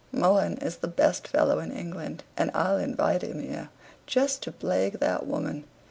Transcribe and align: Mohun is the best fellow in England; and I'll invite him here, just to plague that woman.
Mohun 0.11 0.57
is 0.57 0.77
the 0.77 0.87
best 0.87 1.27
fellow 1.27 1.59
in 1.59 1.71
England; 1.71 2.23
and 2.35 2.49
I'll 2.55 2.79
invite 2.79 3.21
him 3.21 3.39
here, 3.39 3.69
just 4.07 4.41
to 4.41 4.51
plague 4.51 4.99
that 4.99 5.27
woman. 5.27 5.63